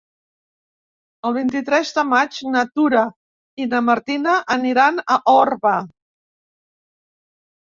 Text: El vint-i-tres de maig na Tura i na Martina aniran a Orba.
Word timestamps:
El 1.29 1.35
vint-i-tres 1.35 1.91
de 1.97 2.03
maig 2.13 2.39
na 2.55 2.63
Tura 2.79 3.03
i 3.65 3.69
na 3.75 3.83
Martina 3.91 4.35
aniran 4.57 4.99
a 5.03 5.19
Orba. 5.37 5.75